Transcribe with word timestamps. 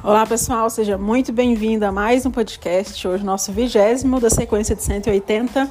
Olá 0.00 0.24
pessoal, 0.24 0.70
seja 0.70 0.96
muito 0.96 1.32
bem-vindo 1.32 1.84
a 1.84 1.90
mais 1.90 2.24
um 2.24 2.30
podcast. 2.30 3.06
Hoje, 3.06 3.24
nosso 3.24 3.50
vigésimo 3.50 4.20
da 4.20 4.30
sequência 4.30 4.76
de 4.76 4.82
180 4.84 5.68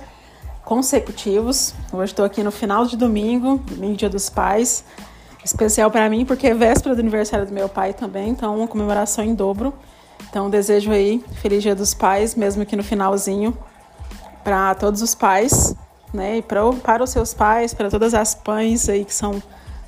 consecutivos. 0.65 1.73
Hoje 1.93 2.11
estou 2.11 2.25
aqui 2.25 2.43
no 2.43 2.51
final 2.51 2.85
de 2.85 2.97
domingo, 2.97 3.57
domingo, 3.59 3.95
dia 3.95 4.09
dos 4.09 4.29
pais. 4.29 4.83
Especial 5.45 5.89
para 5.89 6.09
mim 6.09 6.25
porque 6.25 6.45
é 6.45 6.53
véspera 6.53 6.93
do 6.93 6.99
aniversário 6.99 7.45
do 7.45 7.53
meu 7.53 7.69
pai 7.69 7.93
também, 7.93 8.27
então 8.27 8.57
uma 8.57 8.67
comemoração 8.67 9.23
em 9.23 9.33
dobro. 9.33 9.73
Então, 10.29 10.49
desejo 10.49 10.91
aí 10.91 11.23
feliz 11.41 11.63
dia 11.63 11.73
dos 11.73 11.93
pais, 11.93 12.35
mesmo 12.35 12.65
que 12.65 12.75
no 12.75 12.83
finalzinho, 12.83 13.57
para 14.43 14.75
todos 14.75 15.01
os 15.01 15.15
pais, 15.15 15.73
né? 16.13 16.39
E 16.39 16.41
pra, 16.41 16.69
para 16.73 17.01
os 17.01 17.11
seus 17.11 17.33
pais, 17.33 17.73
para 17.73 17.89
todas 17.89 18.13
as 18.13 18.37
mães 18.45 18.89
aí 18.89 19.05
que 19.05 19.13
são 19.13 19.41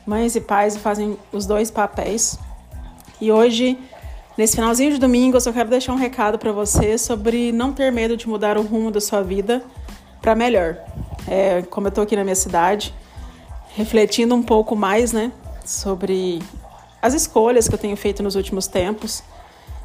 mães 0.07 0.33
e 0.37 0.39
pais 0.39 0.77
e 0.77 0.79
fazem 0.79 1.19
os 1.29 1.45
dois 1.45 1.69
papéis. 1.69 2.39
E 3.19 3.33
hoje 3.33 3.77
Nesse 4.39 4.55
finalzinho 4.55 4.93
de 4.93 4.99
domingo, 4.99 5.35
eu 5.35 5.41
só 5.41 5.51
quero 5.51 5.69
deixar 5.69 5.91
um 5.91 5.97
recado 5.97 6.39
para 6.39 6.53
você 6.53 6.97
sobre 6.97 7.51
não 7.51 7.73
ter 7.73 7.91
medo 7.91 8.15
de 8.15 8.25
mudar 8.25 8.57
o 8.57 8.61
rumo 8.61 8.89
da 8.89 9.01
sua 9.01 9.21
vida 9.21 9.61
para 10.21 10.33
melhor. 10.33 10.77
É, 11.27 11.61
como 11.63 11.87
eu 11.87 11.89
estou 11.89 12.05
aqui 12.05 12.15
na 12.15 12.23
minha 12.23 12.37
cidade, 12.37 12.95
refletindo 13.75 14.33
um 14.33 14.41
pouco 14.41 14.77
mais, 14.77 15.11
né, 15.11 15.33
sobre 15.65 16.41
as 17.01 17.13
escolhas 17.13 17.67
que 17.67 17.75
eu 17.75 17.77
tenho 17.77 17.97
feito 17.97 18.23
nos 18.23 18.37
últimos 18.37 18.65
tempos 18.65 19.21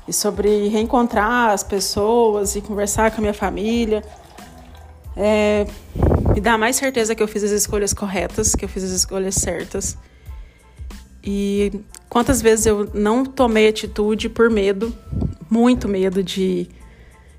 e 0.06 0.12
sobre 0.12 0.68
reencontrar 0.68 1.50
as 1.50 1.64
pessoas 1.64 2.54
e 2.54 2.60
conversar 2.60 3.10
com 3.10 3.16
a 3.16 3.22
minha 3.22 3.34
família. 3.34 4.04
É, 5.16 5.66
me 6.32 6.40
dá 6.40 6.56
mais 6.56 6.76
certeza 6.76 7.12
que 7.12 7.22
eu 7.24 7.26
fiz 7.26 7.42
as 7.42 7.50
escolhas 7.50 7.92
corretas, 7.92 8.54
que 8.54 8.64
eu 8.64 8.68
fiz 8.68 8.84
as 8.84 8.92
escolhas 8.92 9.34
certas. 9.34 9.98
E 11.24 11.72
quantas 12.14 12.40
vezes 12.40 12.64
eu 12.64 12.88
não 12.94 13.24
tomei 13.24 13.66
atitude 13.66 14.28
por 14.28 14.48
medo, 14.48 14.94
muito 15.50 15.88
medo 15.88 16.22
de, 16.22 16.68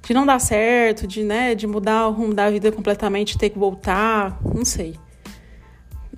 de 0.04 0.14
não 0.14 0.26
dar 0.26 0.38
certo, 0.38 1.08
de, 1.08 1.24
né, 1.24 1.56
de 1.56 1.66
mudar 1.66 2.10
o 2.10 2.12
rumo 2.12 2.34
da 2.34 2.50
vida 2.50 2.70
completamente, 2.74 3.38
ter 3.38 3.52
que 3.52 3.58
voltar, 3.58 4.38
não 4.54 4.66
sei. 4.66 5.00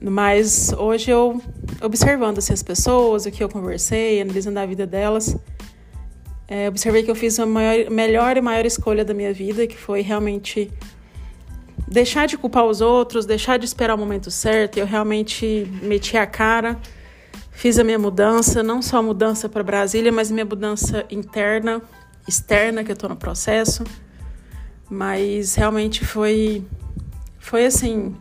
Mas 0.02 0.74
hoje 0.74 1.12
eu, 1.12 1.40
observando 1.84 2.40
assim, 2.40 2.52
as 2.52 2.64
pessoas, 2.64 3.28
o 3.28 3.32
que 3.32 3.44
eu 3.44 3.48
conversei, 3.48 4.24
analisando 4.24 4.58
a 4.60 4.66
vida 4.66 4.88
delas, 4.88 5.38
é, 6.48 6.68
observei 6.68 7.04
que 7.04 7.12
eu 7.12 7.16
fiz 7.16 7.40
a 7.40 7.46
maior, 7.46 7.92
melhor 7.92 8.38
e 8.38 8.42
maior 8.42 8.66
escolha 8.66 9.06
da 9.06 9.14
minha 9.14 9.32
vida, 9.32 9.68
que 9.68 9.78
foi 9.78 10.02
realmente 10.02 10.72
deixar 11.88 12.26
de 12.26 12.36
culpar 12.36 12.66
os 12.66 12.82
outros, 12.82 13.24
deixar 13.24 13.60
de 13.60 13.66
esperar 13.66 13.94
o 13.94 14.00
momento 14.00 14.32
certo. 14.32 14.80
Eu 14.80 14.88
realmente 14.88 15.72
meti 15.84 16.18
a 16.18 16.26
cara 16.26 16.76
Fiz 17.58 17.80
a 17.80 17.84
minha 17.84 17.98
mudança, 17.98 18.62
não 18.62 18.84
só 18.84 18.98
a 18.98 19.02
mudança 19.02 19.50
para 19.50 19.64
Brasília, 19.64 20.12
mas 20.12 20.30
minha 20.30 20.46
mudança 20.46 21.08
interna, 21.10 21.82
externa, 22.28 22.84
que 22.84 22.92
eu 22.92 22.94
estou 22.94 23.10
no 23.10 23.16
processo. 23.16 23.84
Mas 24.88 25.56
realmente 25.56 26.06
foi, 26.06 26.64
foi 27.40 27.66
assim, 27.66 28.16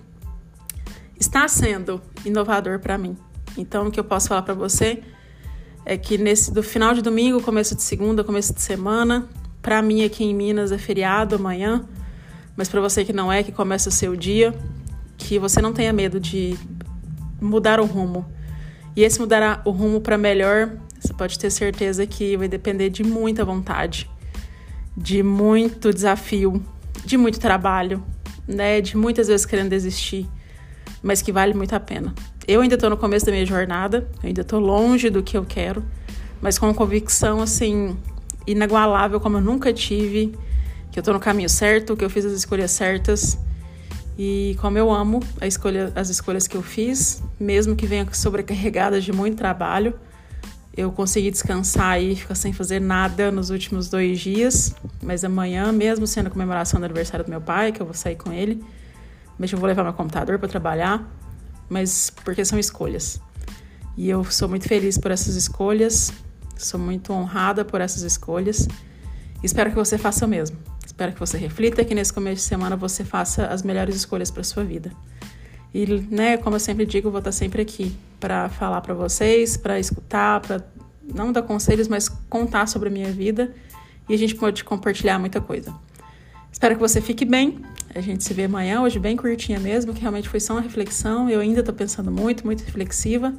está 1.21 1.47
sendo 1.49 2.01
inovador 2.25 2.79
para 2.79 2.97
mim. 2.97 3.15
Então, 3.59 3.89
o 3.89 3.91
que 3.91 4.01
eu 4.01 4.05
posso 4.05 4.27
falar 4.27 4.41
para 4.41 4.55
você 4.55 5.03
é 5.85 5.99
que 5.99 6.17
nesse 6.17 6.51
do 6.51 6.63
final 6.63 6.95
de 6.95 7.03
domingo, 7.03 7.43
começo 7.43 7.75
de 7.75 7.83
segunda, 7.83 8.25
começo 8.25 8.55
de 8.55 8.63
semana, 8.63 9.29
para 9.61 9.83
mim 9.83 10.03
aqui 10.03 10.25
em 10.25 10.35
Minas 10.35 10.73
é 10.73 10.79
feriado 10.79 11.35
amanhã, 11.35 11.85
mas 12.57 12.71
para 12.71 12.81
você 12.81 13.05
que 13.05 13.13
não 13.13 13.31
é, 13.31 13.43
que 13.43 13.53
começa 13.53 13.91
o 13.91 13.93
seu 13.93 14.17
dia, 14.17 14.55
que 15.19 15.39
você 15.39 15.61
não 15.61 15.75
tenha 15.75 15.93
medo 15.93 16.19
de 16.19 16.57
mudar 17.39 17.79
o 17.81 17.85
rumo 17.85 18.35
e 18.97 19.05
esse 19.05 19.21
mudar 19.21 19.61
o 19.67 19.71
rumo 19.71 20.01
para 20.01 20.17
melhor, 20.17 20.73
você 20.99 21.13
pode 21.13 21.39
ter 21.39 21.51
certeza 21.51 22.07
que 22.07 22.35
vai 22.37 22.49
depender 22.49 22.89
de 22.89 23.05
muita 23.05 23.45
vontade, 23.45 24.11
de 24.97 25.23
muito 25.23 25.93
desafio, 25.93 26.65
de 27.05 27.19
muito 27.19 27.39
trabalho, 27.39 28.03
né? 28.49 28.81
De 28.81 28.97
muitas 28.97 29.29
vezes 29.29 29.45
querendo 29.45 29.69
desistir, 29.69 30.27
mas 31.03 31.21
que 31.21 31.31
vale 31.31 31.53
muito 31.53 31.75
a 31.75 31.81
pena. 31.81 32.15
Eu 32.49 32.63
ainda 32.63 32.77
estou 32.77 32.89
no 32.89 32.97
começo 32.97 33.27
da 33.27 33.33
minha 33.33 33.45
jornada, 33.45 34.09
ainda 34.23 34.41
estou 34.41 34.59
longe 34.59 35.11
do 35.11 35.23
que 35.23 35.37
eu 35.37 35.45
quero, 35.45 35.85
mas 36.41 36.59
com 36.59 36.73
convicção 36.73 37.43
assim 37.43 37.97
inagualável 38.47 39.21
como 39.21 39.37
eu 39.37 39.41
nunca 39.43 39.73
tive, 39.75 40.33
que 40.91 40.99
eu 40.99 41.03
estou 41.03 41.13
no 41.13 41.21
caminho 41.21 41.51
certo, 41.51 41.97
que 41.97 42.05
eu 42.05 42.09
fiz 42.09 42.25
as 42.25 42.33
escolhas 42.33 42.71
certas 42.71 43.39
e 44.19 44.57
como 44.61 44.79
eu 44.79 44.91
amo 44.91 45.21
escolha, 45.43 45.93
as 45.95 46.09
escolhas 46.09 46.47
que 46.49 46.57
eu 46.57 46.63
fiz, 46.63 47.23
mesmo 47.39 47.77
que 47.77 47.87
venha 47.87 48.07
sobrecarregadas 48.13 49.05
de 49.05 49.13
muito 49.13 49.37
trabalho, 49.37 49.99
eu 50.77 50.93
consegui 50.93 51.31
descansar 51.31 52.03
e 52.03 52.15
ficar 52.15 52.35
sem 52.35 52.53
fazer 52.53 52.81
nada 52.81 53.33
nos 53.33 53.49
últimos 53.49 53.89
dois 53.89 54.21
dias. 54.21 54.75
Mas 55.03 55.25
amanhã, 55.25 55.73
mesmo 55.73 56.07
sendo 56.07 56.27
a 56.27 56.31
comemoração 56.31 56.79
do 56.79 56.85
aniversário 56.85 57.25
do 57.25 57.31
meu 57.31 57.41
pai, 57.41 57.73
que 57.73 57.81
eu 57.81 57.87
vou 57.87 57.95
sair 57.95 58.17
com 58.17 58.31
ele, 58.31 58.63
mas 59.39 59.51
eu 59.51 59.59
vou 59.59 59.67
levar 59.67 59.83
meu 59.85 59.95
computador 59.95 60.39
para 60.39 60.49
trabalhar, 60.49 61.03
mas 61.69 62.11
porque 62.25 62.45
são 62.45 62.59
escolhas. 62.59 63.19
E 63.97 64.11
eu 64.11 64.23
sou 64.25 64.49
muito 64.49 64.69
feliz 64.69 64.99
por 64.99 65.11
essas 65.11 65.35
escolhas, 65.35 66.13
sou 66.59 66.79
muito 66.79 67.11
honrada 67.13 67.65
por 67.65 67.81
essas 67.81 68.03
escolhas. 68.03 68.69
Espero 69.43 69.71
que 69.71 69.77
você 69.77 69.97
faça 69.97 70.27
o 70.27 70.29
mesmo. 70.29 70.59
Espero 70.85 71.13
que 71.13 71.21
você 71.21 71.39
reflita 71.39 71.85
que 71.85 71.95
nesse 71.95 72.13
começo 72.13 72.37
de 72.37 72.49
semana 72.49 72.77
você 72.77 73.03
faça 73.03 73.47
as 73.47 73.63
melhores 73.63 73.97
escolhas 73.97 74.31
para 74.31 74.43
sua 74.43 74.63
vida. 74.63 74.93
E, 75.75 75.87
né, 76.11 76.37
como 76.37 76.57
eu 76.57 76.61
sempre 76.61 76.87
digo, 76.87 77.09
eu 77.09 77.13
vou 77.13 77.19
estar 77.19 77.33
sempre 77.33 77.63
aqui 77.63 77.95
para 78.19 78.49
falar 78.49 78.81
para 78.81 78.95
vocês, 78.95 79.57
para 79.57 79.79
escutar, 79.79 80.41
para 80.41 80.65
não 81.03 81.33
dar 81.33 81.43
conselhos, 81.43 81.89
mas 81.89 82.09
contar 82.09 82.67
sobre 82.67 82.89
a 82.89 82.93
minha 82.93 83.11
vida 83.11 83.55
e 84.09 84.15
a 84.15 84.19
gente 84.19 84.35
pode 84.35 84.65
compartilhar 84.65 85.19
muita 85.19 85.41
coisa. 85.41 85.75
Espero 86.51 86.75
que 86.75 86.81
você 86.81 87.01
fique 87.01 87.25
bem. 87.25 87.61
A 87.95 88.01
gente 88.01 88.25
se 88.25 88.33
vê 88.33 88.45
amanhã, 88.45 88.81
hoje 88.83 88.99
bem 88.99 89.17
curtinha 89.17 89.59
mesmo, 89.59 89.93
que 89.93 90.01
realmente 90.01 90.29
foi 90.29 90.41
só 90.41 90.55
uma 90.55 90.63
reflexão. 90.63 91.29
Eu 91.29 91.41
ainda 91.41 91.61
estou 91.61 91.75
pensando 91.75 92.11
muito, 92.11 92.45
muito 92.45 92.63
reflexiva. 92.65 93.35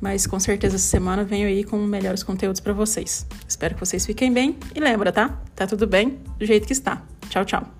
Mas 0.00 0.26
com 0.26 0.38
certeza 0.38 0.76
essa 0.76 0.86
semana 0.86 1.24
venho 1.24 1.48
aí 1.48 1.64
com 1.64 1.76
melhores 1.78 2.22
conteúdos 2.22 2.60
para 2.60 2.72
vocês. 2.72 3.26
Espero 3.46 3.74
que 3.74 3.80
vocês 3.80 4.06
fiquem 4.06 4.32
bem 4.32 4.56
e 4.74 4.80
lembra, 4.80 5.10
tá? 5.10 5.40
Tá 5.56 5.66
tudo 5.66 5.86
bem 5.86 6.20
do 6.38 6.46
jeito 6.46 6.66
que 6.66 6.72
está. 6.72 7.02
Tchau, 7.28 7.44
tchau. 7.44 7.77